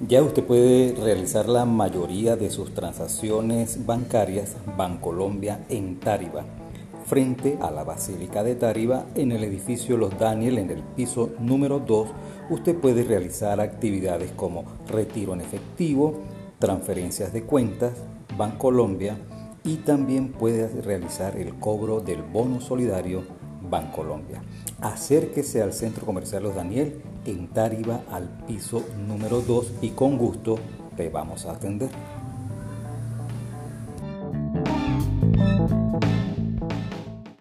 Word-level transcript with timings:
Ya 0.00 0.22
usted 0.22 0.44
puede 0.44 0.92
realizar 1.00 1.48
la 1.48 1.64
mayoría 1.64 2.34
de 2.34 2.50
sus 2.50 2.74
transacciones 2.74 3.86
bancarias 3.86 4.56
Bancolombia 4.76 5.64
en 5.68 6.00
Tariba, 6.00 6.44
frente 7.06 7.56
a 7.62 7.70
la 7.70 7.84
Basílica 7.84 8.42
de 8.42 8.56
Tariba 8.56 9.06
en 9.14 9.30
el 9.30 9.44
edificio 9.44 9.96
Los 9.96 10.18
Daniel 10.18 10.58
en 10.58 10.70
el 10.70 10.82
piso 10.82 11.30
número 11.38 11.78
2. 11.78 12.08
Usted 12.50 12.76
puede 12.76 13.04
realizar 13.04 13.60
actividades 13.60 14.32
como 14.32 14.64
retiro 14.88 15.32
en 15.32 15.40
efectivo, 15.40 16.22
transferencias 16.58 17.32
de 17.32 17.44
cuentas, 17.44 17.92
Bancolombia 18.36 19.16
y 19.62 19.76
también 19.76 20.32
puede 20.32 20.68
realizar 20.82 21.36
el 21.36 21.54
cobro 21.54 22.00
del 22.00 22.22
bono 22.22 22.60
solidario 22.60 23.22
Bancolombia. 23.68 24.42
Acérquese 24.80 25.62
al 25.62 25.72
Centro 25.72 26.06
Comercial 26.06 26.42
Los 26.42 26.54
Daniel 26.54 27.00
en 27.24 27.48
Tariba 27.48 28.02
al 28.10 28.28
piso 28.46 28.84
número 29.06 29.40
2 29.40 29.74
y 29.82 29.90
con 29.90 30.18
gusto 30.18 30.58
te 30.96 31.08
vamos 31.08 31.46
a 31.46 31.52
atender. 31.52 31.90